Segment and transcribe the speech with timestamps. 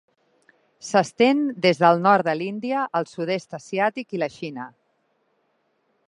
[0.85, 4.65] S'estén des del nord de l'Índia al sud-est asiàtic i la Xina.